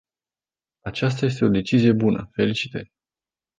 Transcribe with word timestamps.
Aceasta 0.81 1.25
este 1.25 1.45
o 1.45 1.49
decizie 1.49 1.91
bună, 1.91 2.29
felicitări! 2.33 2.91